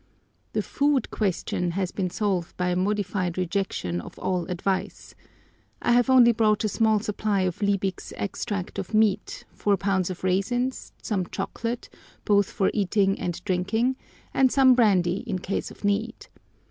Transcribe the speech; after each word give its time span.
The 0.53 0.63
"Food 0.63 1.11
Question" 1.11 1.73
has 1.77 1.91
been 1.91 2.09
solved 2.09 2.57
by 2.57 2.69
a 2.69 2.75
modified 2.75 3.37
rejection 3.37 4.01
of 4.01 4.17
all 4.17 4.47
advice! 4.47 5.13
I 5.79 5.91
have 5.91 6.09
only 6.09 6.31
brought 6.31 6.63
a 6.63 6.67
small 6.69 6.99
supply 6.99 7.41
of 7.41 7.61
Liebig's 7.61 8.11
extract 8.17 8.79
of 8.79 8.95
meat, 8.95 9.45
4 9.51 9.77
lbs. 9.77 10.09
of 10.09 10.23
raisins, 10.23 10.91
some 11.03 11.27
chocolate, 11.27 11.87
both 12.25 12.49
for 12.49 12.71
eating 12.73 13.19
and 13.19 13.43
drinking, 13.43 13.95
and 14.33 14.51
some 14.51 14.73
brandy 14.73 15.17
in 15.27 15.37
case 15.37 15.69
of 15.69 15.83
need. 15.83 16.25